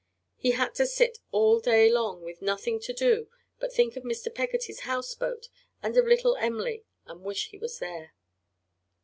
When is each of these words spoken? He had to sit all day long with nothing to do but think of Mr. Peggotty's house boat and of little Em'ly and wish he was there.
He 0.35 0.53
had 0.53 0.73
to 0.73 0.87
sit 0.87 1.19
all 1.31 1.59
day 1.59 1.87
long 1.91 2.23
with 2.23 2.41
nothing 2.41 2.79
to 2.79 2.91
do 2.91 3.29
but 3.59 3.71
think 3.71 3.95
of 3.95 4.01
Mr. 4.01 4.33
Peggotty's 4.33 4.79
house 4.79 5.13
boat 5.13 5.47
and 5.83 5.95
of 5.95 6.07
little 6.07 6.35
Em'ly 6.37 6.85
and 7.05 7.21
wish 7.21 7.49
he 7.49 7.59
was 7.59 7.77
there. 7.77 8.15